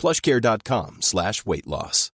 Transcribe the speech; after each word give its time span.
plushcare.com 0.00 1.02
slash 1.02 1.44
weight 1.44 1.66
loss. 1.66 2.10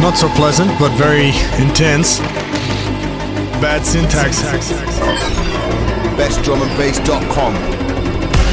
Not 0.00 0.16
so 0.16 0.28
pleasant, 0.30 0.70
but 0.78 0.90
very 0.96 1.28
intense. 1.62 2.18
Bad 3.60 3.84
syntax. 3.84 4.42
BestDrumAndBass.com. 6.16 7.54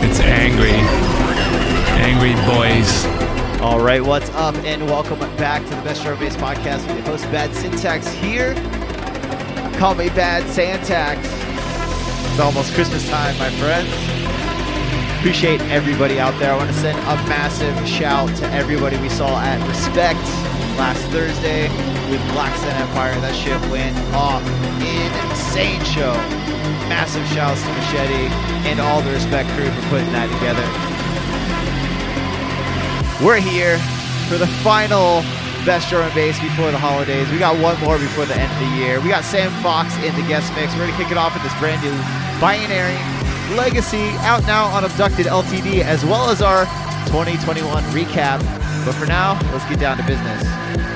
It's 0.04 0.20
angry. 0.20 0.72
Angry 2.02 2.34
boys. 2.46 3.06
All 3.62 3.80
right, 3.80 4.04
what's 4.04 4.30
up, 4.32 4.56
and 4.66 4.86
welcome 4.88 5.20
back 5.38 5.64
to 5.64 5.70
the 5.70 5.82
Best 5.84 6.04
Drum 6.04 6.18
and 6.18 6.22
Bass 6.22 6.36
Podcast 6.36 6.86
with 6.88 6.98
your 6.98 7.06
host 7.06 7.24
Bad 7.26 7.54
Syntax 7.54 8.08
here. 8.14 8.54
Call 9.78 9.96
me 9.96 10.10
Bad 10.10 10.44
Santax. 10.44 11.20
It's 12.32 12.40
almost 12.40 12.74
Christmas 12.74 13.08
time, 13.10 13.38
my 13.38 13.50
friends. 13.52 14.33
Appreciate 15.24 15.62
everybody 15.72 16.20
out 16.20 16.38
there. 16.38 16.52
I 16.52 16.58
want 16.58 16.70
to 16.70 16.76
send 16.76 17.00
a 17.00 17.16
massive 17.32 17.72
shout 17.88 18.28
to 18.44 18.46
everybody 18.52 19.00
we 19.00 19.08
saw 19.08 19.40
at 19.40 19.56
Respect 19.72 20.20
last 20.76 21.00
Thursday 21.16 21.72
with 22.12 22.20
Black 22.36 22.52
Sun 22.60 22.76
Empire. 22.76 23.16
That 23.24 23.32
shit 23.32 23.56
went 23.72 23.96
off. 24.12 24.44
Insane 24.84 25.80
show. 25.88 26.12
Massive 26.92 27.24
shouts 27.32 27.64
to 27.64 27.72
Machete 27.72 28.28
and 28.68 28.84
all 28.84 29.00
the 29.00 29.16
Respect 29.16 29.48
crew 29.56 29.72
for 29.72 29.96
putting 29.96 30.12
that 30.12 30.28
together. 30.28 30.68
We're 33.24 33.40
here 33.40 33.80
for 34.28 34.36
the 34.36 34.52
final 34.60 35.24
Best 35.64 35.88
Drum 35.88 36.04
and 36.04 36.12
Bass 36.12 36.36
before 36.44 36.76
the 36.76 36.84
holidays. 36.84 37.32
We 37.32 37.40
got 37.40 37.56
one 37.64 37.80
more 37.80 37.96
before 37.96 38.28
the 38.28 38.36
end 38.36 38.52
of 38.52 38.60
the 38.60 38.72
year. 38.76 39.00
We 39.00 39.08
got 39.08 39.24
Sam 39.24 39.56
Fox 39.64 39.96
in 40.04 40.12
the 40.20 40.28
guest 40.28 40.52
mix. 40.60 40.76
We're 40.76 40.84
going 40.84 40.92
to 40.92 41.00
kick 41.00 41.16
it 41.16 41.18
off 41.18 41.32
with 41.32 41.48
this 41.48 41.56
brand 41.64 41.80
new 41.80 41.96
Binary 42.44 43.00
Legacy 43.52 44.10
out 44.20 44.42
now 44.44 44.66
on 44.66 44.84
Abducted 44.84 45.26
LTD, 45.26 45.82
as 45.82 46.04
well 46.06 46.30
as 46.30 46.42
our 46.42 46.66
2021 47.08 47.84
recap. 47.86 48.40
But 48.86 48.96
for 48.96 49.06
now, 49.06 49.40
let's 49.52 49.68
get 49.70 49.80
down 49.80 49.98
to 49.98 50.04
business. 50.04 50.93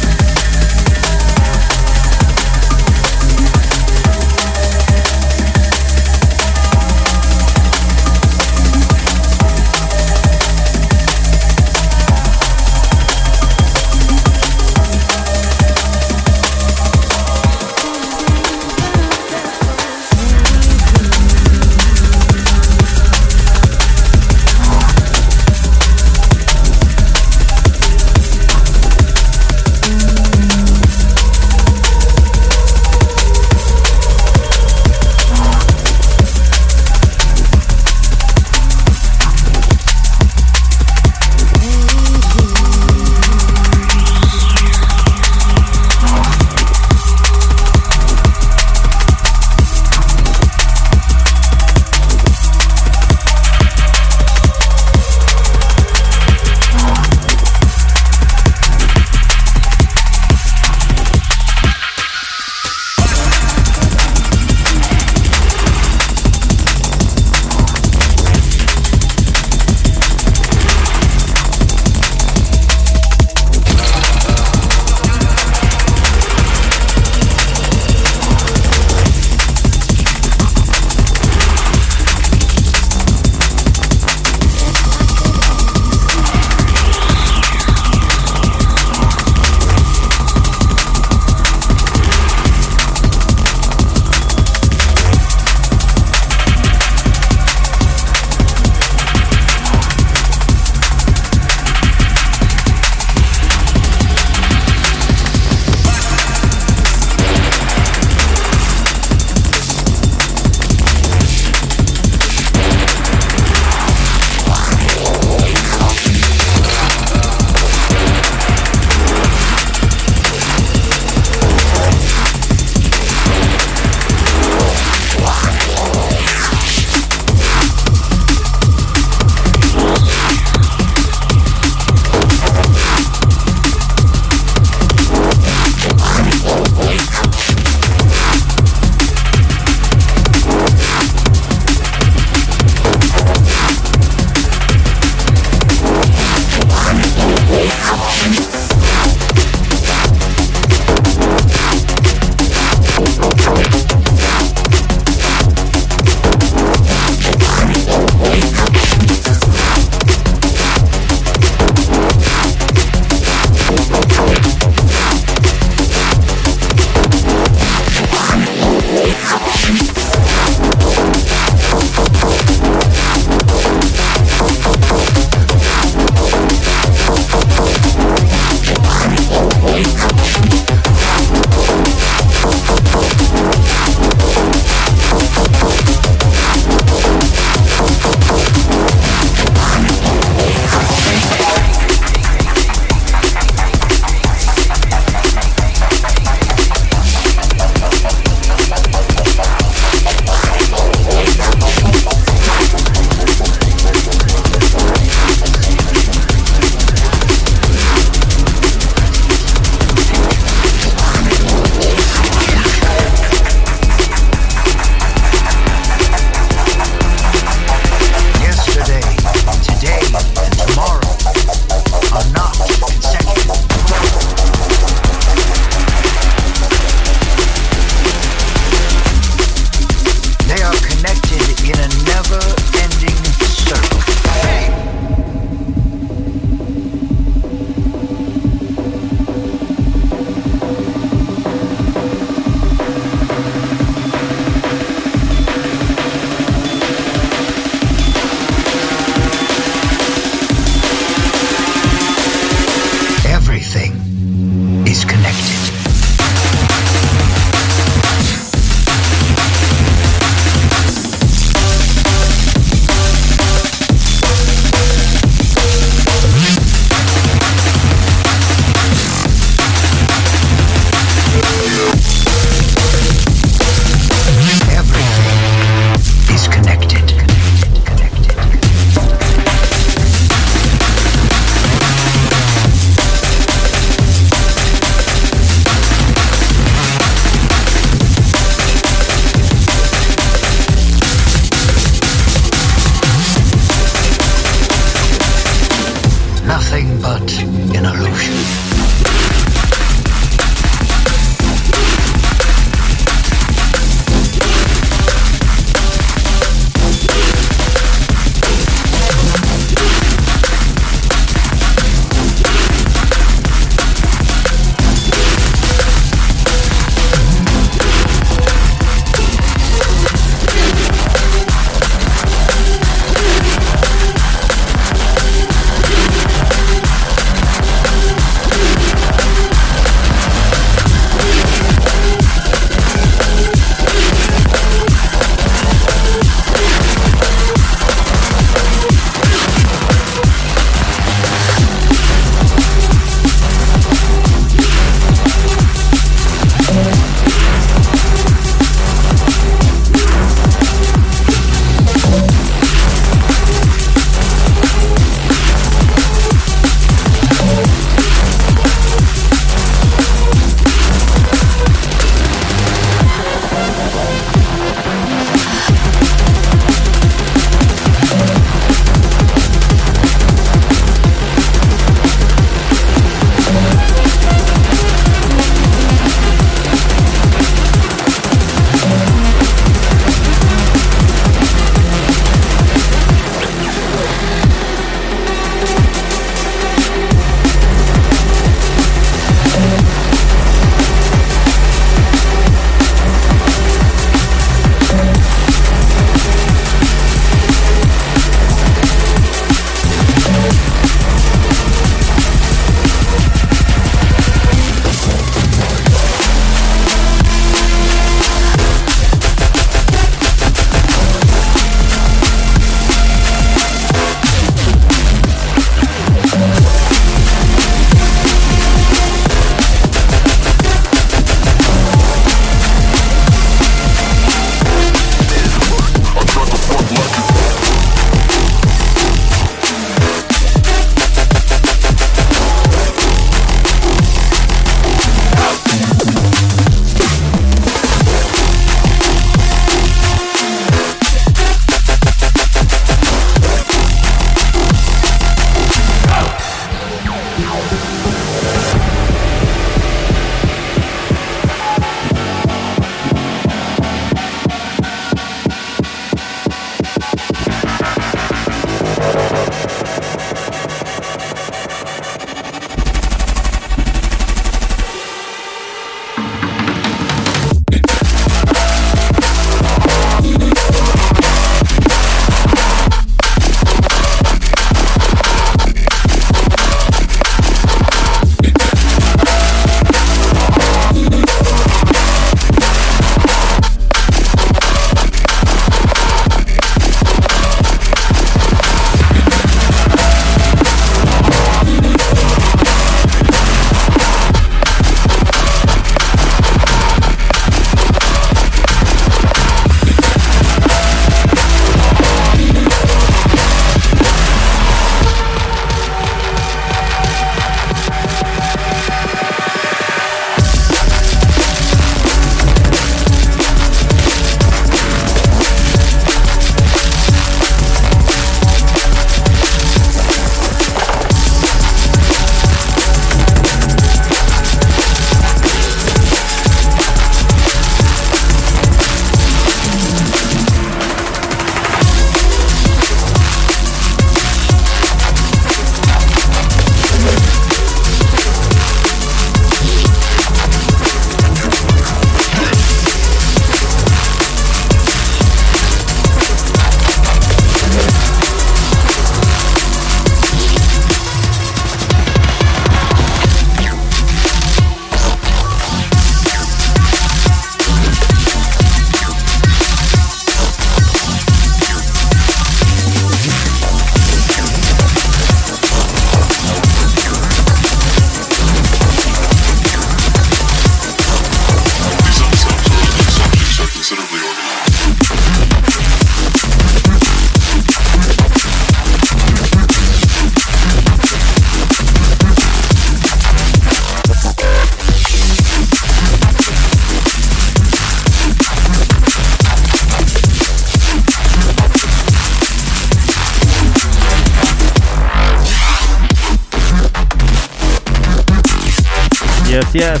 Yes. 599.84 600.00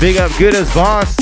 Big 0.00 0.16
up 0.16 0.32
good 0.38 0.54
as 0.54 0.72
boss. 0.72 1.12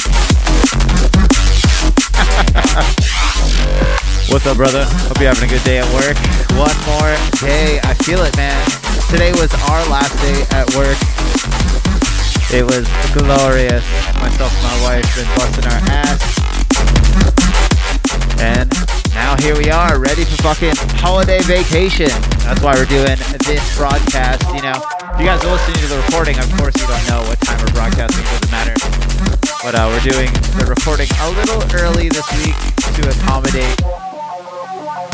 What's 4.31 4.47
up, 4.47 4.57
brother? 4.57 4.85
Hope 5.11 5.19
you're 5.19 5.35
having 5.35 5.51
a 5.51 5.53
good 5.53 5.65
day 5.65 5.83
at 5.83 5.89
work. 5.91 6.15
One 6.55 6.71
more 6.87 7.11
day. 7.43 7.83
I 7.83 7.91
feel 8.07 8.23
it, 8.23 8.37
man. 8.37 8.55
Today 9.11 9.33
was 9.33 9.53
our 9.67 9.83
last 9.91 10.15
day 10.23 10.47
at 10.55 10.71
work. 10.79 10.95
It 12.55 12.63
was 12.63 12.87
glorious. 13.11 13.83
Myself 14.23 14.55
and 14.55 14.63
my 14.71 14.79
wife 14.87 15.03
been 15.19 15.27
busting 15.35 15.67
our 15.67 15.83
ass. 15.91 16.23
And 18.39 18.71
now 19.11 19.35
here 19.43 19.59
we 19.59 19.73
are, 19.73 19.99
ready 19.99 20.23
for 20.23 20.55
fucking 20.55 20.79
holiday 21.03 21.43
vacation. 21.43 22.15
That's 22.47 22.63
why 22.63 22.79
we're 22.79 22.87
doing 22.87 23.19
this 23.43 23.59
broadcast. 23.77 24.47
You 24.55 24.63
know, 24.63 24.79
if 25.15 25.21
you 25.21 25.27
guys 25.27 25.45
are 25.45 25.53
listening 25.53 25.77
to 25.77 25.87
the 25.87 25.99
recording, 25.99 26.37
of 26.41 26.51
course 26.59 26.75
you 26.75 26.87
don't 26.89 27.07
know 27.07 27.23
what 27.29 27.39
time 27.43 27.59
we're 27.61 27.73
broadcasting. 27.73 28.25
Doesn't 28.25 28.51
matter. 28.51 28.75
But 29.63 29.75
uh, 29.77 29.87
we're 29.87 30.11
doing 30.11 30.33
the 30.59 30.67
recording 30.69 31.07
a 31.21 31.31
little 31.31 31.63
early 31.79 32.09
this 32.09 32.27
week 32.43 32.59
to 32.99 33.09
accommodate. 33.09 33.81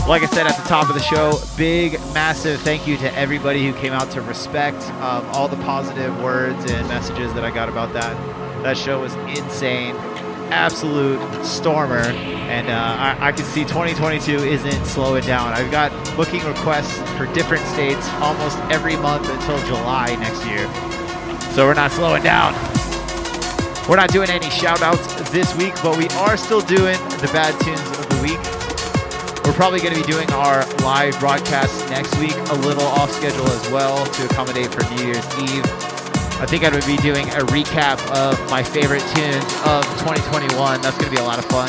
Like 0.08 0.22
I 0.22 0.28
said 0.32 0.46
at 0.46 0.56
the 0.56 0.66
top 0.66 0.88
of 0.88 0.94
the 0.94 1.02
show, 1.02 1.38
big, 1.56 2.00
massive 2.14 2.62
thank 2.62 2.86
you 2.86 2.96
to 2.96 3.14
everybody 3.14 3.66
who 3.66 3.74
came 3.74 3.92
out 3.92 4.10
to 4.12 4.22
respect 4.22 4.82
um, 5.02 5.26
all 5.34 5.48
the 5.48 5.58
positive 5.58 6.18
words 6.22 6.70
and 6.70 6.88
messages 6.88 7.34
that 7.34 7.44
I 7.44 7.50
got 7.50 7.68
about 7.68 7.92
that. 7.92 8.16
That 8.62 8.78
show 8.78 9.02
was 9.02 9.14
insane 9.36 9.94
absolute 10.52 11.20
stormer, 11.44 11.98
and 11.98 12.68
uh, 12.68 12.72
I, 12.72 13.28
I, 13.28 13.32
can 13.32 13.44
see 13.44 13.62
2022 13.62 14.36
isn't 14.36 14.84
slowing 14.84 15.24
down. 15.24 15.52
I've 15.52 15.70
got 15.70 15.90
booking 16.16 16.44
requests 16.44 16.98
for 17.16 17.26
different 17.32 17.64
states 17.66 18.08
almost 18.14 18.58
every 18.70 18.96
month 18.96 19.28
until 19.28 19.58
July 19.66 20.16
next 20.16 20.44
year. 20.46 20.66
So 21.52 21.66
we're 21.66 21.74
not 21.74 21.90
slowing 21.90 22.22
down. 22.22 22.54
We're 23.88 23.96
not 23.96 24.10
doing 24.10 24.30
any 24.30 24.50
shout 24.50 24.82
outs 24.82 25.30
this 25.30 25.56
week, 25.56 25.74
but 25.82 25.96
we 25.96 26.08
are 26.10 26.36
still 26.36 26.60
doing 26.60 26.98
the 27.18 27.30
bad 27.32 27.58
tunes 27.60 27.80
of 27.80 28.08
the 28.08 28.22
week. 28.22 28.40
We're 29.44 29.56
probably 29.56 29.80
going 29.80 29.94
to 29.94 30.00
be 30.00 30.06
doing 30.06 30.30
our 30.32 30.64
live 30.82 31.18
broadcast 31.18 31.88
next 31.90 32.16
week, 32.18 32.36
a 32.50 32.54
little 32.54 32.84
off 32.84 33.10
schedule 33.10 33.48
as 33.48 33.70
well 33.70 34.06
to 34.06 34.24
accommodate 34.26 34.72
for 34.72 34.82
New 34.94 35.06
Year's 35.06 35.26
Eve. 35.42 35.89
I 36.40 36.46
think 36.46 36.64
I 36.64 36.70
would 36.70 36.86
be 36.86 36.96
doing 36.96 37.28
a 37.28 37.44
recap 37.52 38.00
of 38.16 38.40
my 38.50 38.62
favorite 38.62 39.02
tunes 39.14 39.44
of 39.66 39.84
2021. 40.00 40.80
That's 40.80 40.96
going 40.96 41.10
to 41.10 41.14
be 41.14 41.20
a 41.20 41.24
lot 41.24 41.38
of 41.38 41.44
fun 41.44 41.68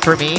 for 0.00 0.16
me. 0.16 0.38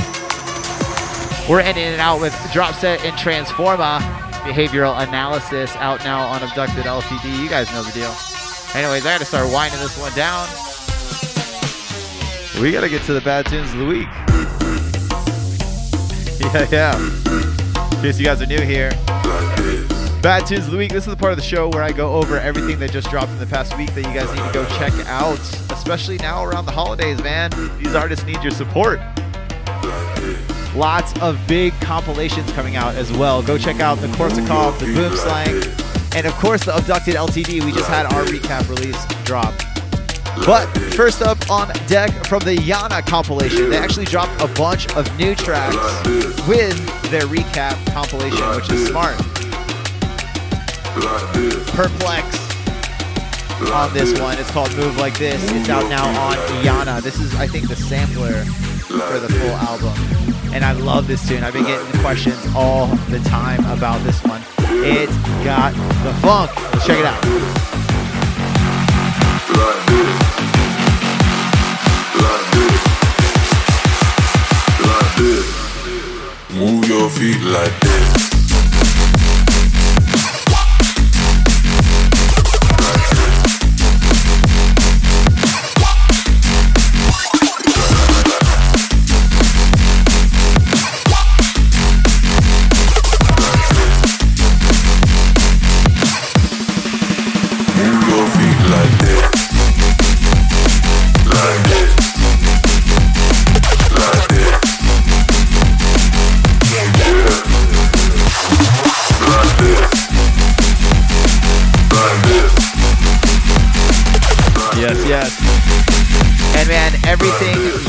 We're 1.47 1.61
ending 1.61 1.85
it 1.85 1.99
out 1.99 2.19
with 2.19 2.33
Drop 2.51 2.73
Set 2.73 3.05
and 3.05 3.15
Transforma 3.15 3.99
behavioral 4.41 4.99
analysis 5.07 5.75
out 5.75 6.03
now 6.03 6.25
on 6.27 6.41
Abducted 6.41 6.85
LTD. 6.85 7.41
You 7.41 7.47
guys 7.47 7.71
know 7.71 7.83
the 7.83 7.91
deal. 7.91 8.13
Anyways, 8.73 9.05
I 9.05 9.13
got 9.13 9.19
to 9.19 9.25
start 9.25 9.51
winding 9.51 9.79
this 9.79 9.97
one 9.99 10.13
down. 10.13 10.47
We 12.59 12.71
got 12.71 12.81
to 12.81 12.89
get 12.89 13.03
to 13.03 13.13
the 13.13 13.21
bad 13.21 13.45
tunes 13.45 13.71
of 13.73 13.79
the 13.79 13.85
week. 13.85 14.07
Yeah, 16.53 16.67
yeah. 16.69 17.95
In 17.95 18.01
case 18.01 18.19
you 18.19 18.25
guys 18.25 18.41
are 18.41 18.45
new 18.45 18.61
here. 18.61 18.91
Bad 20.23 20.47
Tunes 20.47 20.63
of 20.63 20.71
the 20.71 20.77
Week. 20.77 20.89
This 20.89 21.03
is 21.03 21.09
the 21.09 21.17
part 21.17 21.33
of 21.33 21.37
the 21.37 21.43
show 21.43 21.67
where 21.67 21.83
I 21.83 21.91
go 21.91 22.13
over 22.13 22.39
everything 22.39 22.79
that 22.79 22.93
just 22.93 23.09
dropped 23.09 23.31
in 23.31 23.39
the 23.39 23.45
past 23.45 23.77
week 23.77 23.93
that 23.93 24.07
you 24.07 24.13
guys 24.17 24.33
need 24.33 24.47
to 24.47 24.53
go 24.53 24.65
check 24.77 24.93
out, 25.05 25.37
especially 25.69 26.15
now 26.15 26.45
around 26.45 26.65
the 26.65 26.71
holidays, 26.71 27.21
man. 27.21 27.51
These 27.77 27.93
artists 27.93 28.25
need 28.25 28.41
your 28.41 28.53
support. 28.53 29.01
Lots 30.77 31.11
of 31.19 31.37
big 31.45 31.73
compilations 31.81 32.49
coming 32.53 32.77
out 32.77 32.95
as 32.95 33.11
well. 33.11 33.43
Go 33.43 33.57
check 33.57 33.81
out 33.81 33.97
the 33.97 34.07
Korsakov, 34.07 34.79
the 34.79 34.85
Boomslang, 34.85 36.15
and 36.15 36.25
of 36.25 36.31
course 36.35 36.63
the 36.63 36.73
Abducted 36.73 37.15
LTD. 37.15 37.61
We 37.65 37.73
just 37.73 37.89
had 37.89 38.05
our 38.05 38.23
recap 38.23 38.69
release 38.69 39.05
drop. 39.25 39.53
But 40.45 40.67
first 40.93 41.21
up 41.21 41.51
on 41.51 41.67
deck 41.87 42.11
from 42.27 42.39
the 42.39 42.55
Yana 42.55 43.05
compilation, 43.05 43.69
they 43.69 43.77
actually 43.77 44.05
dropped 44.05 44.41
a 44.41 44.47
bunch 44.53 44.89
of 44.95 45.05
new 45.19 45.35
tracks 45.35 45.75
with 46.47 46.77
their 47.11 47.23
recap 47.23 47.75
compilation, 47.91 48.49
which 48.55 48.71
is 48.71 48.87
smart. 48.87 49.21
Perplex 50.93 52.37
on 53.71 53.91
this 53.93 54.19
one. 54.19 54.37
It's 54.37 54.51
called 54.51 54.75
Move 54.75 54.97
Like 54.97 55.17
This. 55.17 55.41
It's 55.51 55.67
out 55.69 55.89
now 55.89 56.05
on 56.21 56.35
Iana. 56.61 57.01
This 57.01 57.19
is, 57.19 57.33
I 57.35 57.47
think, 57.47 57.67
the 57.67 57.75
sampler 57.75 58.43
for 58.43 59.19
the 59.19 59.27
full 59.27 59.49
album. 59.49 59.93
And 60.53 60.63
I 60.63 60.73
love 60.73 61.07
this 61.07 61.27
tune. 61.27 61.43
I've 61.43 61.53
been 61.53 61.65
getting 61.65 61.99
questions 62.01 62.37
all 62.55 62.87
the 63.09 63.19
time 63.21 63.65
about 63.65 64.03
this 64.03 64.21
one. 64.23 64.43
It's 64.85 65.15
got 65.43 65.73
the 66.03 66.13
funk. 66.21 66.51
Let's 66.73 66.85
check 66.85 66.99
it 66.99 67.05
out. 67.05 67.23
Move 76.53 76.87
your 76.87 77.09
feet 77.09 77.41
like 77.41 77.79
this. 77.79 78.02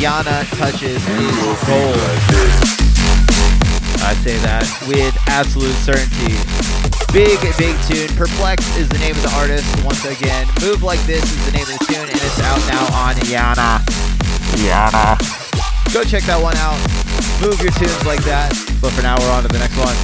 Yana 0.04 0.44
touches 0.60 1.00
is 1.00 1.36
gold. 1.64 1.96
I 4.04 4.12
say 4.20 4.36
that 4.44 4.68
with 4.84 5.16
absolute 5.32 5.72
certainty. 5.80 6.36
Big, 7.08 7.40
big 7.56 7.72
tune. 7.88 8.12
Perplex 8.12 8.60
is 8.76 8.86
the 8.92 9.00
name 9.00 9.16
of 9.16 9.24
the 9.24 9.32
artist. 9.40 9.64
Once 9.80 10.04
again, 10.04 10.44
Move 10.60 10.82
Like 10.82 11.00
This 11.08 11.24
is 11.24 11.40
the 11.48 11.56
name 11.56 11.64
of 11.64 11.72
the 11.80 11.84
tune, 11.88 12.04
and 12.04 12.20
it's 12.20 12.38
out 12.44 12.60
now 12.68 12.84
on 12.92 13.16
Yana. 13.32 13.80
Yana. 14.60 15.16
Go 15.94 16.04
check 16.04 16.28
that 16.28 16.36
one 16.36 16.56
out. 16.60 16.76
Move 17.40 17.56
your 17.64 17.72
tunes 17.72 18.04
like 18.04 18.20
that. 18.28 18.52
But 18.84 18.92
for 18.92 19.00
now, 19.00 19.16
we're 19.16 19.32
on 19.32 19.40
to 19.40 19.48
the 19.48 19.56
next 19.56 19.80
one. 19.80 19.96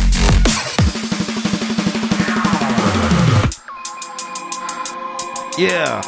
Yeah. 5.61 6.01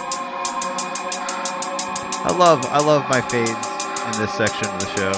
I 2.24 2.32
love 2.32 2.64
I 2.64 2.78
love 2.78 3.06
my 3.10 3.20
fades 3.20 3.71
in 4.06 4.12
this 4.18 4.32
section 4.34 4.66
of 4.68 4.78
the 4.80 4.90
show. 4.96 5.12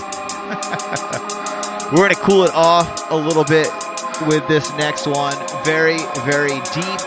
We're 1.93 2.09
going 2.09 2.15
to 2.15 2.21
cool 2.21 2.45
it 2.45 2.55
off 2.55 3.11
a 3.11 3.17
little 3.17 3.45
bit 3.45 3.69
with 4.27 4.47
this 4.49 4.71
next 4.77 5.07
one. 5.07 5.37
Very, 5.65 6.01
very 6.25 6.59
deep, 6.73 7.01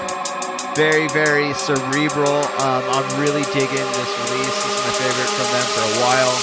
very, 0.76 1.08
very 1.10 1.54
cerebral. 1.54 2.46
Um, 2.62 2.84
I'm 2.88 3.08
really 3.20 3.44
digging 3.54 3.88
this 3.98 4.12
release. 4.28 4.56
This 4.64 4.74
is 4.74 4.80
my 4.86 4.94
favorite 5.02 5.32
from 5.34 5.50
them 5.54 5.68
for 5.74 5.84
a 5.86 5.94
while. 6.02 6.34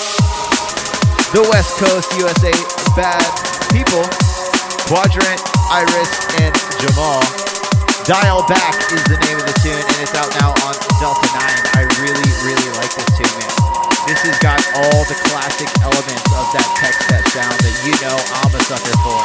The 1.35 1.45
West 1.51 1.79
Coast 1.83 2.11
USA 2.19 2.55
Bad 2.95 3.27
People, 3.75 4.07
Quadrant, 4.87 5.41
Iris, 5.71 6.13
and 6.39 6.55
Jamal. 6.79 7.23
Dial 8.05 8.47
Back 8.47 8.77
is 8.93 9.03
the 9.09 9.19
name 9.25 9.39
of 9.41 9.47
the 9.47 9.57
tune, 9.65 9.73
and 9.75 9.99
it's 9.99 10.15
out 10.15 10.31
now 10.39 10.53
on 10.69 10.75
Delta 11.01 11.27
9. 11.27 11.43
I 11.75 11.89
really, 12.03 12.31
really 12.45 12.71
like 12.79 12.93
this 12.95 13.19
tune, 13.19 13.39
man. 13.41 13.84
This 14.05 14.21
has 14.29 14.37
got 14.45 14.61
all 14.77 15.01
the 15.09 15.17
classic 15.33 15.73
elements 15.81 16.29
of 16.37 16.45
that 16.53 16.69
tech 16.77 16.93
set 17.09 17.25
sound 17.33 17.57
that 17.57 17.75
you 17.89 17.93
know 18.05 18.13
I'm 18.37 18.53
a 18.53 18.61
sucker 18.69 18.93
for. 19.01 19.17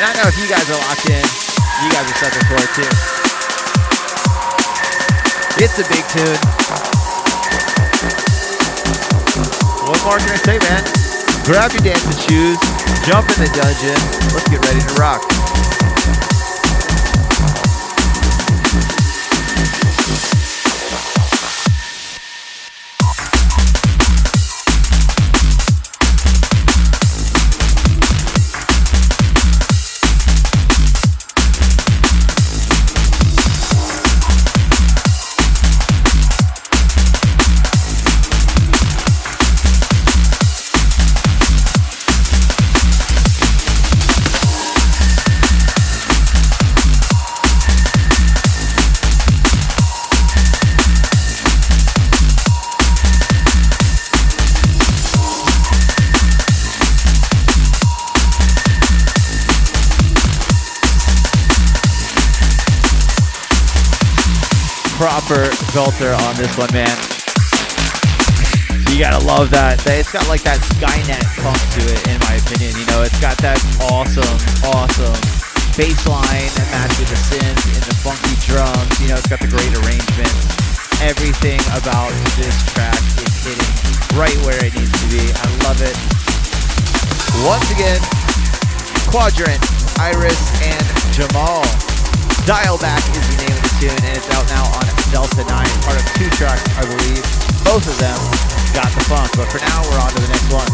And 0.00 0.08
I 0.08 0.16
know 0.16 0.24
if 0.24 0.40
you 0.40 0.48
guys 0.48 0.64
are 0.72 0.80
locked 0.88 1.04
in, 1.04 1.20
you 1.20 1.88
guys 1.92 2.08
are 2.08 2.16
sucker 2.16 2.40
for 2.48 2.56
it 2.64 2.72
too. 2.80 2.92
It's 5.60 5.76
a 5.76 5.86
big 5.92 6.00
tune. 6.08 6.40
What 9.84 10.00
more 10.08 10.16
can 10.16 10.32
I 10.32 10.40
say, 10.48 10.56
man? 10.64 10.80
Grab 11.44 11.68
your 11.76 11.84
dancing 11.84 12.16
shoes, 12.24 12.56
jump 13.04 13.28
in 13.36 13.44
the 13.44 13.52
dungeon, 13.52 14.00
let's 14.32 14.48
get 14.48 14.64
ready 14.64 14.80
to 14.80 14.94
rock. 14.96 15.39
Belter 65.70 66.12
on 66.26 66.34
this 66.36 66.50
one, 66.58 66.70
man. 66.72 66.90
You 68.90 68.98
gotta 68.98 69.22
love 69.24 69.50
that. 69.50 69.78
That- 69.86 69.98
It's 70.02 70.10
got 70.12 70.26
like 70.28 70.42
that 70.42 70.58
Skynet 70.76 71.22
funk 71.40 71.60
to 71.78 71.82
it, 71.86 72.00
in 72.10 72.18
my 72.26 72.36
opinion. 72.42 72.74
You 72.74 72.86
know, 72.90 73.02
it's 73.06 73.18
got 73.22 73.38
that 73.38 73.56
awesome, 73.86 74.36
awesome 74.66 75.14
bass 75.78 76.02
line 76.10 76.50
matched 76.74 76.98
with 76.98 77.08
the 77.08 77.20
synth 77.30 77.62
and 77.70 77.84
the 77.86 77.96
funky 78.02 78.34
drums. 78.50 78.90
You 79.00 79.08
know, 79.14 79.16
it's 79.16 79.30
got 79.30 79.38
the 79.40 79.48
great 79.48 79.70
arrangements. 79.80 80.42
Everything 81.00 81.62
about 81.72 82.10
this 82.36 82.52
track 82.74 82.98
is 83.22 83.32
hitting 83.46 83.72
right 84.18 84.36
where 84.44 84.58
it 84.60 84.74
needs 84.74 84.92
to 84.92 85.06
be. 85.08 85.22
I 85.22 85.46
love 85.64 85.78
it. 85.80 85.94
Once 87.46 87.70
again, 87.70 88.02
Quadrant, 89.08 89.62
Iris, 90.02 90.40
and 90.66 90.84
Jamal. 91.14 91.62
Dial 92.44 92.76
Back 92.82 93.00
is 93.14 93.24
the 93.32 93.38
name 93.46 93.54
of 93.54 93.62
the 93.62 93.72
tune, 93.80 93.96
and 94.04 94.16
it's 94.18 94.28
out 94.34 94.44
now 94.50 94.66
on 94.76 94.99
Delta 95.10 95.42
9, 95.42 95.46
part 95.82 95.98
of 95.98 96.06
two 96.14 96.30
tracks, 96.30 96.62
I 96.78 96.82
believe. 96.86 97.22
Both 97.64 97.86
of 97.90 97.98
them 97.98 98.16
got 98.72 98.92
the 98.94 99.04
funk, 99.10 99.30
but 99.36 99.50
for 99.50 99.58
now, 99.58 99.82
we're 99.90 99.98
on 99.98 100.08
to 100.10 100.22
the 100.22 100.28
next 100.28 100.52
one. 100.52 100.70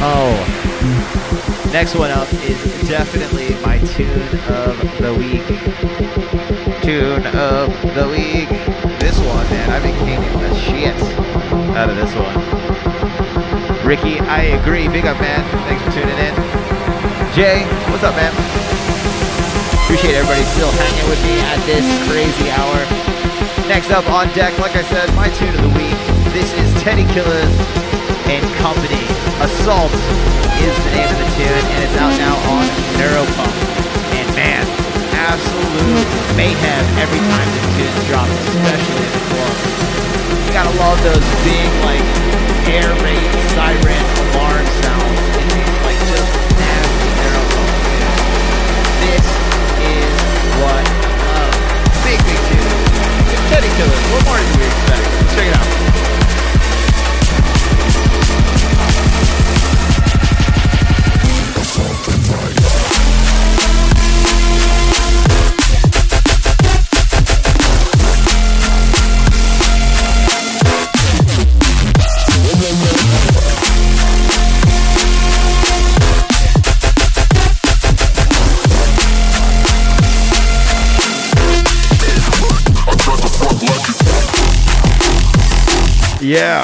Oh. 0.00 1.70
Next 1.72 1.94
one 1.94 2.10
up 2.10 2.32
is 2.44 2.88
definitely 2.88 3.54
my 3.62 3.78
tune 3.78 4.20
of 4.48 4.78
the 5.00 5.14
week. 5.14 5.46
Tune 6.82 7.26
of 7.34 7.72
the 7.94 8.06
week. 8.08 8.48
This 9.00 9.18
one, 9.18 9.48
man, 9.48 9.70
I've 9.70 9.82
been 9.82 9.96
kicking 10.06 10.40
the 10.40 10.54
shit 10.54 11.02
out 11.74 11.88
of 11.88 11.96
this 11.96 12.14
one. 12.14 12.67
Ricky, 13.88 14.20
I 14.20 14.52
agree. 14.60 14.84
Big 14.84 15.08
up, 15.08 15.16
man. 15.16 15.40
Thanks 15.64 15.80
for 15.80 15.88
tuning 15.96 16.20
in. 16.20 16.36
Jay, 17.32 17.64
what's 17.88 18.04
up, 18.04 18.12
man? 18.20 18.28
Appreciate 19.80 20.12
everybody 20.12 20.44
still 20.52 20.68
hanging 20.76 21.08
with 21.08 21.16
me 21.24 21.40
at 21.48 21.56
this 21.64 21.88
crazy 22.04 22.52
hour. 22.52 22.76
Next 23.64 23.88
up 23.88 24.04
on 24.12 24.28
deck, 24.36 24.52
like 24.60 24.76
I 24.76 24.84
said, 24.92 25.08
my 25.16 25.32
tune 25.40 25.56
of 25.56 25.64
the 25.64 25.72
week. 25.72 25.96
This 26.36 26.52
is 26.60 26.68
Teddy 26.84 27.08
Killerz 27.16 27.48
and 28.28 28.44
Company. 28.60 29.08
Assault 29.40 29.96
is 30.60 30.74
the 30.84 30.92
name 30.92 31.08
of 31.08 31.18
the 31.24 31.28
tune, 31.40 31.64
and 31.72 31.80
it's 31.88 31.96
out 31.96 32.12
now 32.20 32.36
on 32.60 32.68
Neuropunk. 33.00 33.56
And 34.20 34.28
man, 34.36 34.68
absolute 35.16 36.08
mayhem 36.36 36.84
every 37.00 37.24
time 37.24 37.48
this 37.56 37.66
tune 37.72 37.96
drops, 38.12 38.36
especially 38.52 39.00
in 39.00 39.12
the 39.16 39.24
club. 39.32 39.77
Gotta 40.58 40.76
love 40.76 41.00
those 41.04 41.22
big, 41.46 41.70
like, 41.86 42.02
air 42.66 42.90
raid 43.04 43.30
siren 43.54 44.04
alarm 44.34 44.66
sounds 44.82 45.20
in 45.38 45.46
these, 45.54 45.78
like, 45.86 46.00
just 46.10 46.34
nasty 46.58 47.10
Neuropunk. 47.14 47.74
This 48.98 49.26
is 49.86 50.18
what 50.58 50.82
I. 50.82 51.46
Big, 52.02 52.18
big 52.26 52.40
tune. 52.50 52.74
It's 53.30 53.50
Teddy 53.50 53.68
Killerz. 53.68 54.02
What 54.10 54.24
more 54.26 54.36
do 54.36 54.58
we 54.58 54.66
expect? 54.66 55.06
Check 55.36 55.46
it 55.46 55.54
out. 55.54 55.97
Yeah. 86.28 86.60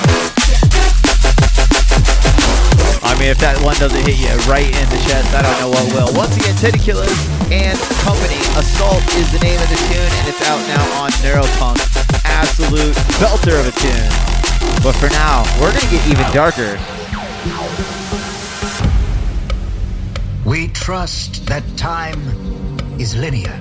I 3.00 3.16
mean, 3.16 3.32
if 3.32 3.40
that 3.40 3.56
one 3.64 3.72
doesn't 3.80 4.04
hit 4.04 4.20
you 4.20 4.28
right 4.44 4.68
in 4.68 4.88
the 4.92 5.00
chest, 5.08 5.32
I 5.32 5.40
don't 5.40 5.56
know 5.56 5.72
what 5.72 5.88
will. 5.96 6.12
Once 6.12 6.36
again, 6.36 6.52
Teddy 6.60 6.76
Killerz 6.76 7.08
and 7.48 7.80
Company. 8.04 8.36
Assault 8.60 9.00
is 9.16 9.32
the 9.32 9.40
name 9.40 9.56
of 9.56 9.68
the 9.72 9.80
tune, 9.88 10.12
and 10.20 10.28
it's 10.28 10.44
out 10.44 10.60
now 10.68 10.84
on 11.00 11.08
Neuropunk. 11.24 11.80
Absolute 12.28 12.92
belter 13.16 13.56
of 13.56 13.64
a 13.64 13.72
tune. 13.80 14.12
But 14.84 14.92
for 15.00 15.08
now, 15.16 15.48
we're 15.56 15.72
going 15.72 15.80
to 15.80 15.92
get 15.96 16.04
even 16.12 16.28
darker. 16.36 16.76
We 20.44 20.68
trust 20.76 21.46
that 21.46 21.64
time 21.78 22.20
is 23.00 23.16
linear. 23.16 23.58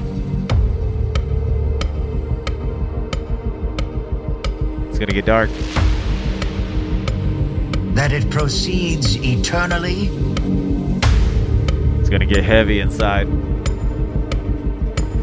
It's 4.89 4.99
going 4.99 5.07
to 5.07 5.15
get 5.15 5.25
dark. 5.25 5.49
That 7.93 8.11
it 8.11 8.29
proceeds 8.29 9.15
eternally. 9.17 10.07
It's 11.99 12.09
going 12.09 12.21
to 12.21 12.25
get 12.25 12.43
heavy 12.43 12.79
inside. 12.79 13.27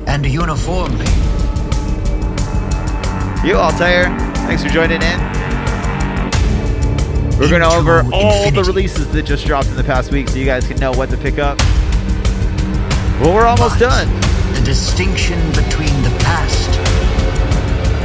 And 0.06 0.24
uniformly. 0.24 1.06
You, 3.46 3.56
Altair, 3.56 4.04
thanks 4.46 4.62
for 4.62 4.68
joining 4.68 5.02
in. 5.02 5.18
We're 7.40 7.48
going 7.48 7.62
to 7.62 7.74
Into 7.74 7.78
over 7.78 8.04
all 8.12 8.50
the 8.50 8.62
releases 8.64 9.10
that 9.12 9.22
just 9.22 9.46
dropped 9.46 9.68
in 9.68 9.76
the 9.76 9.84
past 9.84 10.12
week 10.12 10.28
so 10.28 10.36
you 10.36 10.44
guys 10.44 10.66
can 10.68 10.78
know 10.78 10.92
what 10.92 11.08
to 11.10 11.16
pick 11.16 11.38
up. 11.38 11.58
Well, 13.18 13.34
we're 13.34 13.46
almost 13.46 13.78
But 13.78 13.88
done. 13.88 14.08
The 14.52 14.60
distinction 14.64 15.38
between 15.52 16.02
the 16.02 16.10
past, 16.20 16.70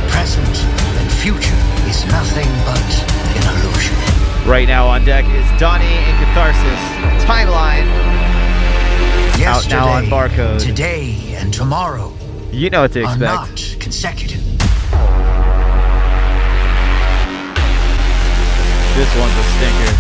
present, 0.10 0.58
and 1.00 1.12
future 1.12 1.60
is 1.90 2.06
nothing 2.08 2.48
but 2.64 2.80
an 3.36 3.44
illusion. 3.50 3.65
Right 4.46 4.68
now 4.68 4.88
on 4.88 5.04
deck 5.04 5.26
is 5.26 5.60
Donny 5.60 5.86
and 5.86 6.24
Catharsis 6.24 7.26
Timeline. 7.26 7.88
Out 9.44 9.68
now 9.70 9.88
on 9.88 10.06
Barcode. 10.06 10.64
Today 10.64 11.16
and 11.36 11.52
tomorrow 11.52 12.14
You 12.52 12.70
know 12.70 12.82
what 12.82 12.92
to 12.94 13.02
are 13.04 13.12
expect. 13.12 13.22
not 13.24 13.76
consecutive. 13.80 14.44
This 18.96 19.18
one's 19.18 19.34
a 19.36 19.44
stinker. 19.58 19.98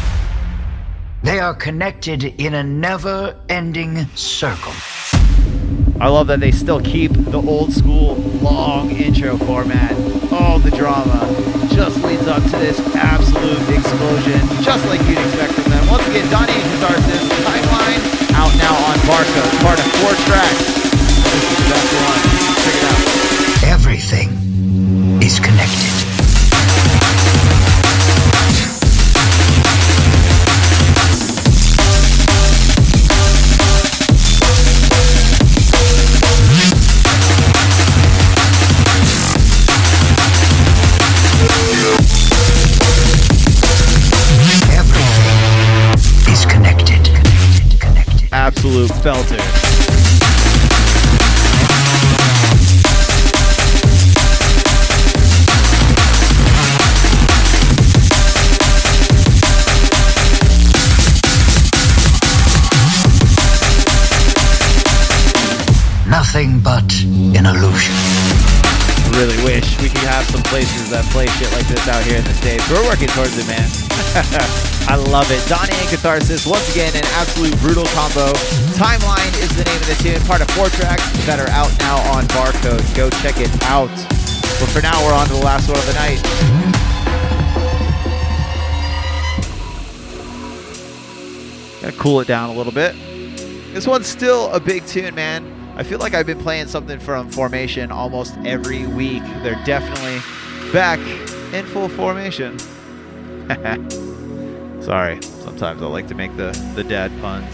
They 1.24 1.40
are 1.40 1.56
connected 1.56 2.24
in 2.24 2.54
a 2.54 2.64
never-ending 2.64 4.06
circle. 4.16 4.74
I 6.00 6.08
love 6.08 6.28
that 6.28 6.40
they 6.40 6.52
still 6.52 6.82
keep 6.82 7.12
the 7.14 7.42
old 7.42 7.74
school 7.74 8.16
long 8.42 8.92
intro 8.92 9.38
format. 9.38 9.92
All 10.32 10.60
the 10.60 10.70
drama 10.72 11.26
just 11.74 12.04
leads 12.04 12.28
up 12.28 12.44
to 12.44 12.50
this 12.52 12.80
absolute 13.36 13.78
explosion, 13.78 14.40
just 14.62 14.86
like 14.86 15.02
you'd 15.08 15.18
expect 15.18 15.54
from 15.54 15.70
them. 15.72 15.88
Once 15.90 16.08
again, 16.08 16.30
Donny 16.32 16.54
and 16.54 16.80
Catharsis 16.80 17.24
Timeline 17.44 18.02
out 18.34 18.56
now 18.58 18.76
on 18.88 18.98
Barcode, 19.00 19.62
part 19.62 19.80
of 19.80 19.86
four 20.00 20.14
tracks. 20.26 20.75
Absolute 49.08 49.45
places 70.56 70.90
that 70.90 71.04
play 71.12 71.28
shit 71.36 71.52
like 71.52 71.68
this 71.68 71.84
out 71.92 72.00
here 72.08 72.16
in 72.16 72.24
the 72.24 72.32
States. 72.32 72.64
We're 72.72 72.88
working 72.88 73.12
towards 73.12 73.36
it, 73.36 73.44
man. 73.44 73.68
I 74.88 74.96
love 74.96 75.28
it. 75.28 75.44
Donny 75.52 75.76
and 75.76 75.90
Catharsis, 75.92 76.48
once 76.48 76.64
again, 76.72 76.96
an 76.96 77.04
absolute 77.20 77.52
brutal 77.60 77.84
combo. 77.92 78.32
Timeline 78.80 79.36
is 79.44 79.52
the 79.60 79.68
name 79.68 79.76
of 79.84 79.88
the 79.92 80.00
tune, 80.00 80.16
part 80.24 80.40
of 80.40 80.48
four 80.56 80.72
tracks 80.72 81.04
that 81.28 81.44
are 81.44 81.52
out 81.52 81.68
now 81.84 82.00
on 82.16 82.24
Barcode. 82.32 82.80
Go 82.96 83.12
check 83.20 83.36
it 83.36 83.52
out. 83.68 83.92
But 84.56 84.72
for 84.72 84.80
now, 84.80 84.96
we're 85.04 85.12
on 85.12 85.28
to 85.28 85.36
the 85.36 85.44
last 85.44 85.68
one 85.68 85.76
of 85.76 85.88
the 85.92 85.98
night. 86.00 86.24
Gotta 91.84 91.98
cool 92.00 92.22
it 92.22 92.32
down 92.32 92.50
a 92.50 92.54
little 92.54 92.72
bit. 92.72 92.96
This 93.76 93.86
one's 93.86 94.08
still 94.08 94.50
a 94.54 94.62
big 94.62 94.86
tune, 94.88 95.16
man. 95.16 95.52
I 95.76 95.84
feel 95.84 96.00
like 96.00 96.14
I've 96.14 96.26
been 96.26 96.40
playing 96.40 96.68
something 96.68 96.98
from 96.98 97.30
Formation 97.30 97.92
almost 97.92 98.38
every 98.46 98.88
week. 98.88 99.22
They're 99.44 99.62
definitely 99.66 100.22
back 100.72 101.00
in 101.54 101.66
full 101.66 101.90
formation. 101.90 102.58
Sorry, 104.82 105.22
sometimes 105.22 105.82
I 105.82 105.88
like 105.88 106.08
to 106.08 106.16
make 106.16 106.36
the, 106.38 106.52
the 106.76 106.84
dad 106.84 107.12
puns. 107.22 107.46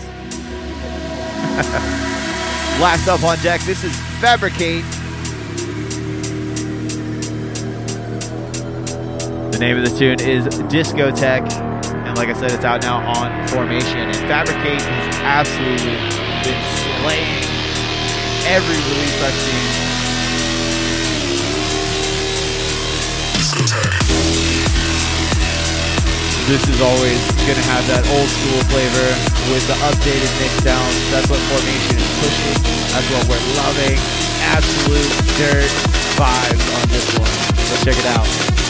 Last 2.82 3.08
up 3.08 3.24
on 3.24 3.38
deck, 3.40 3.62
this 3.62 3.84
is 3.84 3.96
Fabricate. 4.20 4.84
The 9.52 9.58
name 9.60 9.78
of 9.78 9.84
the 9.90 9.96
tune 9.98 10.20
is 10.20 10.46
Discotheque. 10.72 11.52
And 11.52 12.18
like 12.18 12.30
I 12.30 12.34
said, 12.34 12.52
it's 12.52 12.66
out 12.66 12.82
now 12.82 13.08
on 13.08 13.48
Formation. 13.50 13.98
And 13.98 14.16
Fabricate 14.16 14.82
has 14.82 15.16
absolutely 15.24 15.98
been 16.44 16.62
slaying 17.04 17.44
every 18.48 18.76
release 18.76 19.24
I've 19.24 19.34
seen. 19.34 19.91
This 26.52 26.68
is 26.68 26.82
always 26.82 27.16
going 27.48 27.56
to 27.56 27.68
have 27.72 27.88
that 27.88 28.04
old 28.12 28.28
school 28.28 28.60
flavor 28.68 29.08
with 29.56 29.64
the 29.72 29.78
updated 29.88 30.28
mix 30.44 30.52
down. 30.68 30.84
That's 31.08 31.32
what 31.32 31.40
Formation 31.48 31.96
is 31.96 32.12
pushing. 32.20 32.60
That's 32.92 33.08
what 33.08 33.24
we're 33.32 33.48
loving. 33.56 33.96
Absolute 34.52 35.16
dirt 35.40 35.72
vibes 36.20 36.68
on 36.76 36.90
this 36.92 37.08
one. 37.16 37.32
So 37.56 37.86
check 37.88 37.96
it 37.96 38.06
out. 38.06 38.61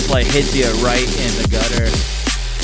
Just 0.00 0.10
like 0.10 0.26
hits 0.26 0.56
you 0.56 0.64
right 0.80 1.04
in 1.04 1.32
the 1.36 1.44
gutter. 1.52 1.84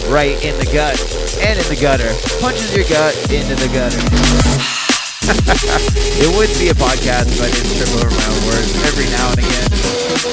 Right 0.09 0.41
in 0.41 0.57
the 0.57 0.65
gut. 0.73 0.97
And 1.45 1.53
in 1.59 1.67
the 1.69 1.77
gutter. 1.77 2.09
Punches 2.41 2.73
your 2.73 2.89
gut 2.89 3.13
into 3.29 3.53
the 3.57 3.69
gutter. 3.69 4.01
it 6.17 6.33
wouldn't 6.33 6.57
be 6.59 6.73
a 6.73 6.79
podcast 6.81 7.29
if 7.29 7.45
I 7.45 7.53
didn't 7.53 7.77
trip 7.77 7.93
over 8.01 8.09
my 8.09 8.25
own 8.33 8.41
words 8.49 8.73
every 8.89 9.05
now 9.13 9.37
and 9.37 9.45
again. 9.45 9.69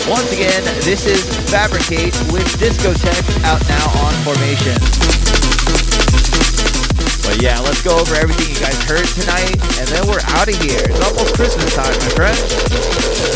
Once 0.07 0.31
again, 0.31 0.63
this 0.87 1.03
is 1.05 1.27
Fabricate 1.51 2.15
with 2.31 2.47
Discotheque 2.55 3.43
out 3.43 3.59
now 3.67 3.83
on 4.05 4.13
Formation. 4.23 5.82
But 7.33 7.41
yeah, 7.41 7.57
let's 7.65 7.81
go 7.81 7.97
over 7.97 8.13
everything 8.13 8.45
you 8.53 8.61
guys 8.61 8.77
heard 8.85 9.09
tonight, 9.17 9.57
and 9.81 9.89
then 9.89 10.05
we're 10.05 10.21
out 10.37 10.45
of 10.45 10.53
here. 10.61 10.85
It's 10.85 11.01
almost 11.01 11.33
Christmas 11.33 11.73
time, 11.73 11.89
my 12.05 12.13
friend. 12.13 12.37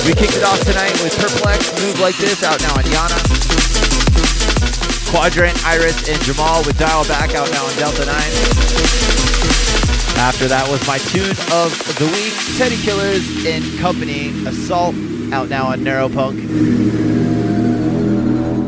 We 0.05 0.13
kicked 0.13 0.37
it 0.37 0.45
off 0.45 0.61
tonight 0.61 0.93
with 1.01 1.17
Perplex, 1.17 1.73
Move 1.81 1.97
Like 1.97 2.13
This, 2.21 2.45
out 2.45 2.61
now 2.61 2.77
on 2.77 2.85
Yana. 2.93 3.17
Quadrant, 5.09 5.57
Iris, 5.65 6.07
and 6.07 6.21
Jamal 6.21 6.61
with 6.61 6.77
Dial 6.77 7.09
Back, 7.09 7.33
out 7.33 7.49
now 7.49 7.65
on 7.65 7.73
Delta 7.81 8.05
9. 8.05 8.13
After 10.21 10.45
that 10.45 10.69
was 10.69 10.77
my 10.85 10.99
tune 11.09 11.33
of 11.57 11.73
the 11.97 12.05
week, 12.13 12.37
Teddy 12.53 12.77
Killerz 12.77 13.25
and 13.49 13.65
Company, 13.79 14.29
Assault, 14.45 14.93
out 15.33 15.49
now 15.49 15.73
on 15.73 15.79
Neuropunk. 15.79 16.37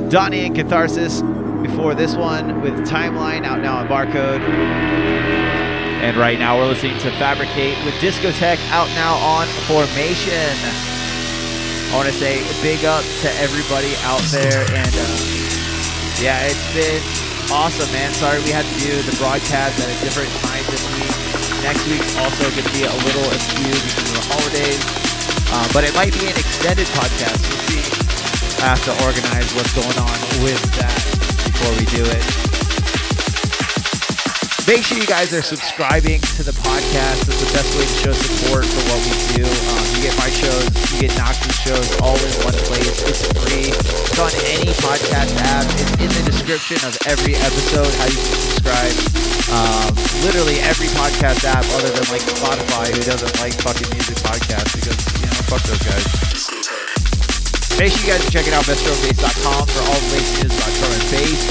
Donny 0.10 0.46
and 0.48 0.56
Catharsis 0.56 1.22
before 1.70 1.94
this 1.94 2.16
one 2.16 2.62
with 2.62 2.74
Timeline 2.90 3.46
out 3.46 3.62
now 3.62 3.78
on 3.78 3.88
Barcode. 3.88 4.42
And 6.02 6.18
right 6.18 6.40
now 6.40 6.58
we're 6.58 6.68
listening 6.68 6.98
to 7.00 7.12
Fabricate 7.22 7.78
with 7.86 7.94
Discotheque 8.02 8.62
out 8.74 8.90
now 8.98 9.14
on 9.22 9.46
Formation. 9.70 10.50
I 11.86 11.94
want 11.94 12.10
to 12.10 12.16
say 12.16 12.42
big 12.66 12.86
up 12.86 13.06
to 13.22 13.30
everybody 13.38 13.94
out 14.10 14.22
there. 14.34 14.66
And 14.66 14.94
uh, 14.98 15.18
yeah, 16.18 16.50
it's 16.50 16.66
been 16.74 17.02
awesome, 17.54 17.92
man. 17.94 18.14
Sorry 18.18 18.42
we 18.42 18.50
had 18.50 18.66
to 18.66 18.78
do 18.82 18.94
the 19.06 19.16
broadcast 19.22 19.78
at 19.78 19.90
a 19.94 19.98
different 20.02 20.32
time 20.42 20.66
this 20.74 20.84
week. 20.98 21.14
Next 21.62 21.86
week's 21.86 22.18
also 22.18 22.50
going 22.50 22.66
to 22.66 22.74
be 22.74 22.88
a 22.90 22.96
little 23.06 23.28
askew 23.30 23.70
because 23.70 24.10
of 24.10 24.16
the 24.18 24.26
holidays. 24.32 24.82
Uh, 25.54 25.68
but 25.74 25.84
it 25.84 25.94
might 25.94 26.14
be 26.18 26.26
an 26.26 26.38
extended 26.40 26.88
podcast. 26.98 27.38
We'll 27.46 27.62
see. 27.70 27.84
I 28.64 28.74
have 28.74 28.84
to 28.90 28.94
organize 29.06 29.54
what's 29.54 29.74
going 29.76 29.98
on 30.00 30.18
with 30.44 30.62
that 30.80 31.19
before 31.60 31.76
we 31.76 31.86
do 31.92 32.04
it. 32.08 32.24
Make 34.64 34.86
sure 34.86 34.96
you 34.96 35.10
guys 35.10 35.34
are 35.34 35.42
subscribing 35.42 36.22
to 36.40 36.44
the 36.46 36.56
podcast. 36.62 37.28
It's 37.28 37.42
the 37.42 37.52
best 37.52 37.74
way 37.76 37.84
to 37.84 37.96
show 38.00 38.14
support 38.14 38.64
for 38.64 38.84
what 38.88 39.02
we 39.04 39.12
do. 39.36 39.44
Um, 39.44 39.84
you 39.98 40.08
get 40.08 40.16
my 40.16 40.30
shows, 40.30 40.70
you 40.94 41.04
get 41.04 41.12
Nox's 41.18 41.58
shows 41.60 41.90
all 42.00 42.16
in 42.16 42.32
one 42.48 42.56
place. 42.70 43.02
It's 43.04 43.26
free. 43.44 43.74
It's 43.74 44.20
on 44.22 44.32
any 44.56 44.72
podcast 44.80 45.36
app. 45.52 45.66
It's 45.74 45.94
in 46.00 46.12
the 46.16 46.24
description 46.32 46.80
of 46.88 46.96
every 47.10 47.36
episode 47.36 47.92
how 47.98 48.08
you 48.08 48.20
can 48.24 48.40
subscribe. 48.40 48.96
Um, 49.52 49.90
literally 50.24 50.62
every 50.64 50.88
podcast 50.96 51.44
app 51.44 51.66
other 51.76 51.90
than 51.90 52.06
like 52.14 52.24
Spotify, 52.24 52.94
who 52.94 53.02
doesn't 53.04 53.36
like 53.42 53.58
fucking 53.60 53.90
music 53.90 54.22
podcasts 54.22 54.78
because, 54.78 55.02
you 55.20 55.28
know, 55.28 55.44
fuck 55.50 55.64
those 55.66 55.82
guys. 55.82 56.49
Make 57.78 57.92
sure 57.92 58.02
you 58.02 58.12
guys 58.12 58.26
are 58.26 58.32
checking 58.32 58.54
out 58.54 58.64
bestdrumbass.com 58.64 59.68
for 59.68 59.82
all 59.86 60.00
the 60.00 60.10
latest 60.16 60.44
news 60.44 60.54
about 60.58 60.74
drum 60.80 60.92
and 60.96 61.06
bass. 61.12 61.42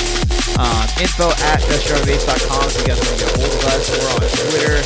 Um, 0.58 0.86
info 1.00 1.28
at 1.52 1.60
bestdrumbass.com 1.68 2.64
if 2.66 2.80
you 2.80 2.86
guys 2.88 2.98
want 2.98 3.14
to 3.14 3.24
get 3.24 3.34
a 3.34 3.38
hold 3.38 3.52
of 3.52 3.64
us. 3.68 3.84
We're 3.92 4.10
on 4.10 4.24
Twitter. 4.26 4.76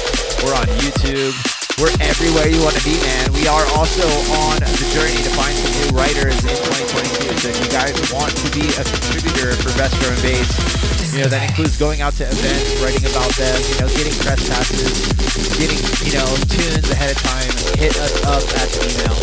We're 0.44 0.54
on 0.54 0.66
YouTube. 0.82 1.61
We're 1.80 1.94
everywhere 2.04 2.48
you 2.52 2.60
want 2.60 2.76
to 2.76 2.84
be, 2.84 3.00
man. 3.00 3.32
We 3.32 3.48
are 3.48 3.64
also 3.78 4.04
on 4.44 4.60
the 4.60 4.88
journey 4.92 5.16
to 5.24 5.32
find 5.32 5.54
some 5.56 5.72
new 5.80 5.90
writers 5.96 6.36
in 6.44 6.52
2022. 6.52 7.32
So 7.40 7.48
if 7.48 7.58
you 7.64 7.70
guys 7.72 7.96
want 8.12 8.32
to 8.34 8.46
be 8.52 8.68
a 8.76 8.84
contributor 8.84 9.56
for 9.56 9.72
Best 9.80 9.96
Drum 10.00 10.12
and 10.12 10.20
Bass, 10.20 10.48
you 11.16 11.24
know, 11.24 11.30
that 11.32 11.48
includes 11.48 11.80
going 11.80 12.04
out 12.04 12.12
to 12.20 12.28
events, 12.28 12.76
writing 12.84 13.04
about 13.08 13.32
them, 13.40 13.56
you 13.56 13.76
know, 13.80 13.88
getting 13.96 14.12
press 14.20 14.44
passes, 14.44 15.12
getting, 15.56 15.80
you 16.04 16.12
know, 16.12 16.28
tunes 16.52 16.88
ahead 16.92 17.08
of 17.08 17.18
time, 17.24 17.52
hit 17.80 17.96
us 18.00 18.20
up 18.28 18.44
at 18.60 18.68
the 18.68 18.80
email. 18.92 19.16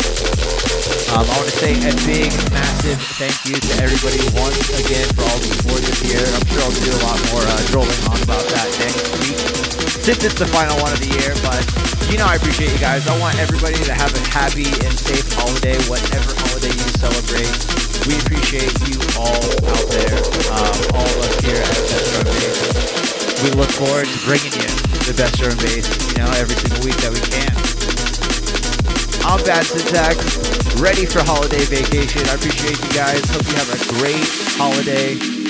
Um, 1.14 1.26
I 1.26 1.32
want 1.38 1.50
to 1.50 1.54
say 1.54 1.74
a 1.78 1.94
big, 2.02 2.30
massive 2.50 2.98
thank 3.18 3.36
you 3.46 3.58
to 3.58 3.72
everybody 3.78 4.22
once 4.34 4.58
again 4.74 5.06
for 5.14 5.22
all 5.26 5.38
the 5.38 5.50
support 5.54 5.82
this 5.86 6.02
year. 6.02 6.22
I'm 6.22 6.46
sure 6.50 6.62
I'll 6.66 6.78
do 6.82 6.90
a 6.98 7.02
lot 7.06 7.18
more 7.30 7.44
uh, 7.46 7.62
drolling 7.70 8.02
on 8.10 8.18
about 8.26 8.42
that 8.42 8.68
next 8.82 9.06
week 9.22 9.59
since 10.10 10.26
it's 10.26 10.42
the 10.42 10.50
final 10.50 10.74
one 10.82 10.90
of 10.90 10.98
the 10.98 11.06
year. 11.22 11.30
But 11.46 11.62
you 12.10 12.18
know 12.18 12.26
I 12.26 12.34
appreciate 12.34 12.74
you 12.74 12.82
guys. 12.82 13.06
I 13.06 13.14
want 13.22 13.38
everybody 13.38 13.78
to 13.86 13.94
have 13.94 14.10
a 14.10 14.22
happy 14.34 14.66
and 14.66 14.90
safe 14.90 15.22
holiday, 15.38 15.78
whatever 15.86 16.34
holiday 16.42 16.74
you 16.74 16.88
celebrate. 16.98 17.46
We 18.10 18.18
appreciate 18.18 18.74
you 18.90 18.98
all 19.14 19.38
out 19.70 19.86
there, 19.94 20.18
um, 20.50 20.78
all 20.98 21.06
of 21.06 21.30
us 21.30 21.38
here 21.46 21.62
at 21.62 21.78
Best 21.86 22.10
Drum 22.10 22.26
Bass. 22.26 22.58
We 23.46 23.50
look 23.54 23.70
forward 23.70 24.10
to 24.10 24.18
bringing 24.26 24.50
you 24.50 24.70
the 25.06 25.14
best 25.14 25.38
drum 25.38 25.54
bass, 25.62 25.86
you 26.10 26.18
know, 26.18 26.30
every 26.34 26.58
single 26.58 26.82
week 26.82 26.98
that 27.06 27.14
we 27.14 27.22
can. 27.30 27.54
I'm 29.22 29.38
Bad 29.46 29.62
Syntax, 29.62 30.18
ready 30.82 31.06
for 31.06 31.22
holiday 31.22 31.62
vacation. 31.70 32.26
I 32.26 32.34
appreciate 32.34 32.82
you 32.82 32.90
guys. 32.98 33.22
Hope 33.30 33.46
you 33.46 33.54
have 33.62 33.70
a 33.70 33.80
great 33.94 34.26
holiday. 34.58 35.49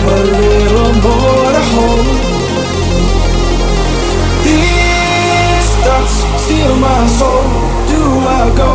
have 0.00 0.12
a 0.12 0.22
little 0.24 0.92
more 1.04 1.52
to 1.56 1.62
hold. 1.72 2.06
These 4.44 5.68
thoughts 5.84 6.16
steal 6.42 6.74
my 6.76 7.06
soul. 7.18 7.44
Do 7.90 8.00
I 8.24 8.44
go? 8.56 8.72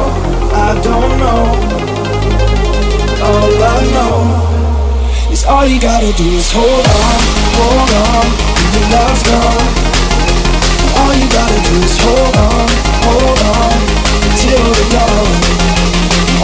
I 0.53 0.71
don't 0.87 1.13
know. 1.21 1.43
All 3.25 3.63
I 3.63 3.81
know 3.95 4.17
is 5.31 5.45
all 5.45 5.65
you 5.65 5.79
gotta 5.79 6.11
do 6.13 6.27
is 6.41 6.51
hold 6.51 6.85
on, 7.01 7.19
hold 7.57 7.91
on, 8.05 8.25
and 8.61 8.73
your 8.75 8.87
love's 8.93 9.23
gone. 9.25 9.67
All 10.99 11.13
you 11.13 11.27
gotta 11.39 11.59
do 11.67 11.75
is 11.81 11.97
hold 12.05 12.35
on, 12.49 12.67
hold 13.05 13.39
on, 13.55 13.77
until 14.29 14.65
the 14.77 14.85
dawn. 14.93 15.33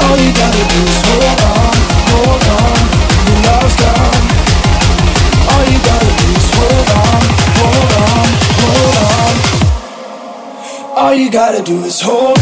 All 0.02 0.18
you 0.18 0.32
gotta 0.34 0.64
do 0.74 0.80
is 0.90 1.02
hold 1.06 1.40
on, 1.54 1.74
hold 2.10 2.44
on, 2.58 2.78
your 3.28 3.40
love's 3.46 3.76
gone. 3.76 4.21
All 11.12 11.18
you 11.18 11.30
gotta 11.30 11.62
do 11.62 11.84
is 11.84 12.00
hold 12.00 12.38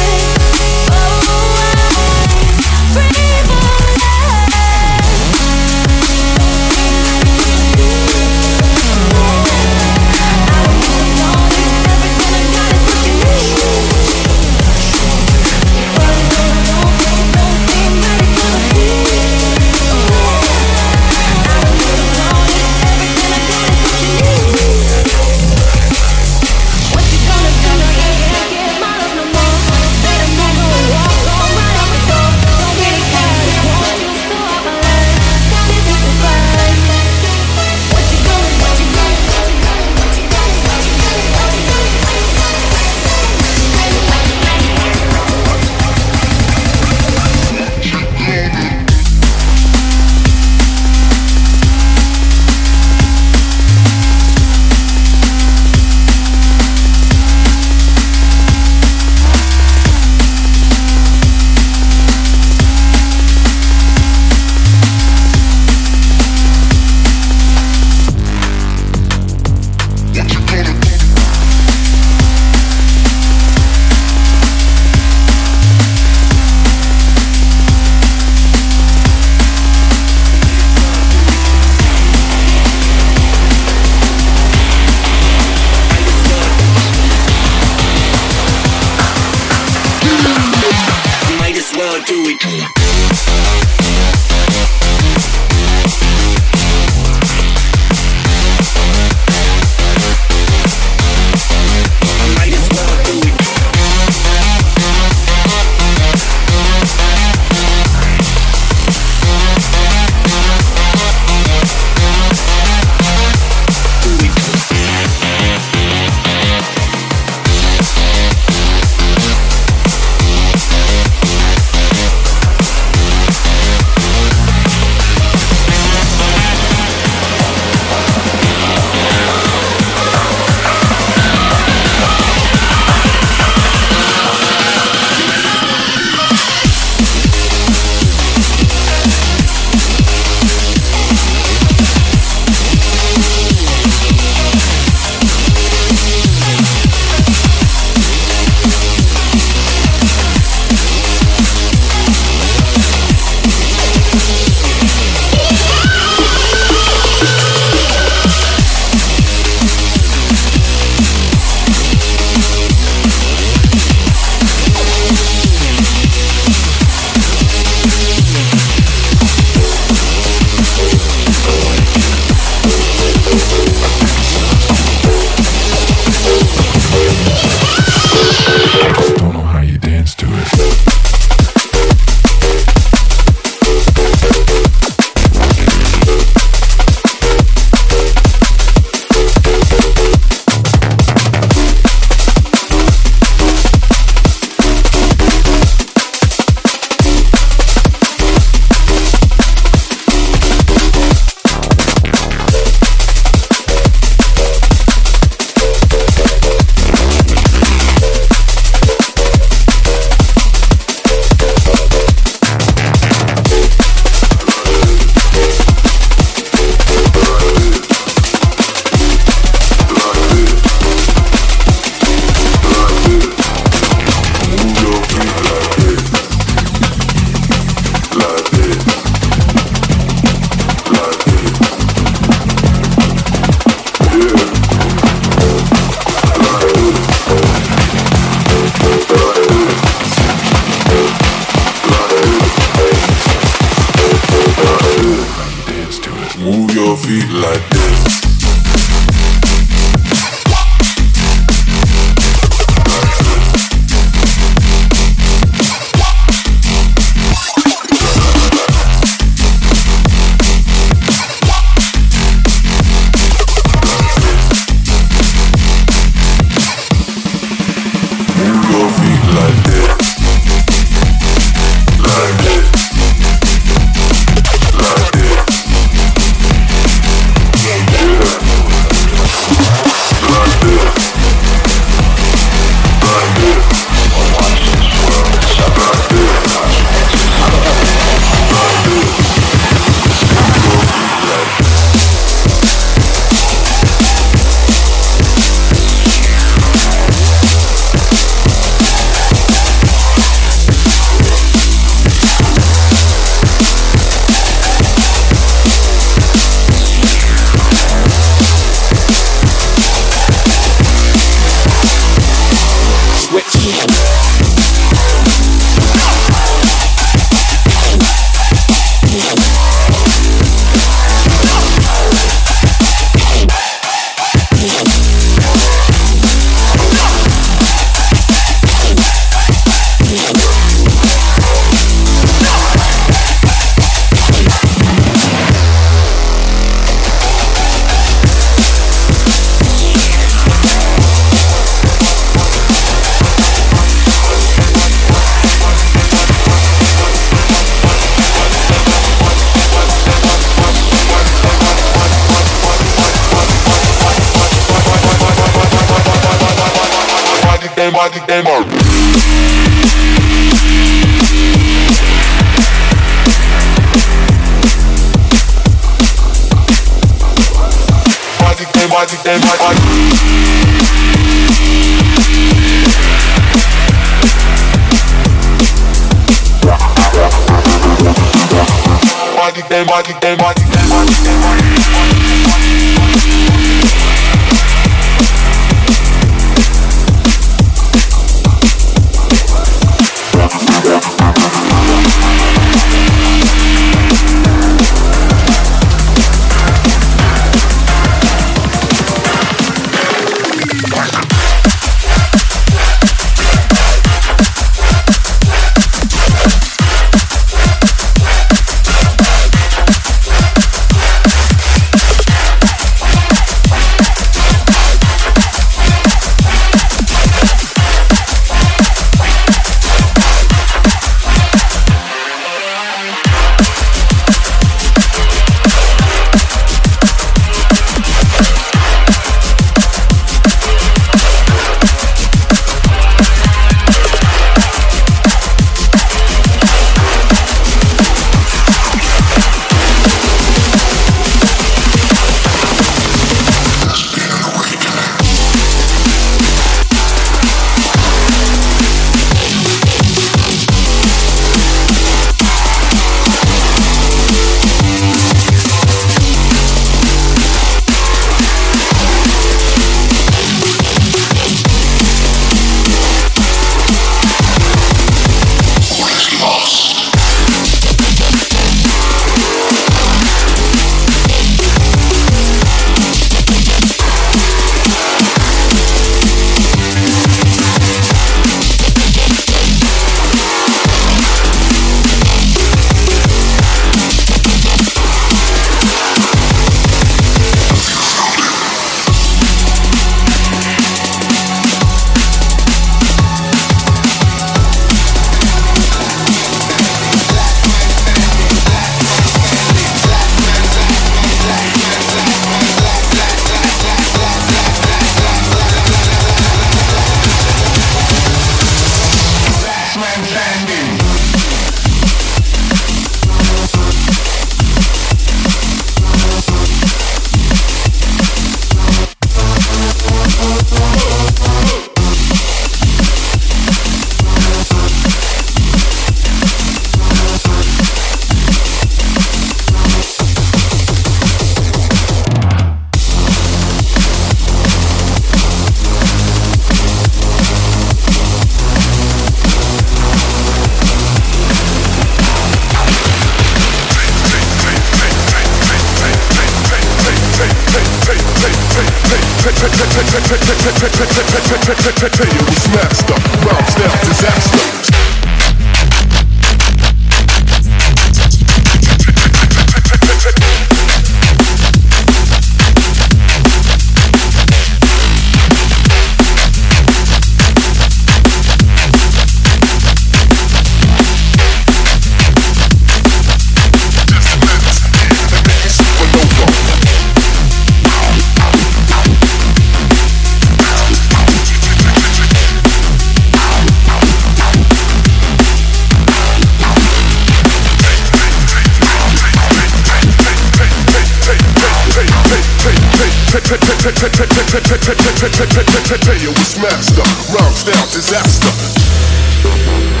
It 596.21 596.27
was 596.27 596.49
smashed 596.49 596.99
up, 596.99 597.07
Ralph's 597.33 597.65
now 597.65 597.85
disaster. 597.85 600.00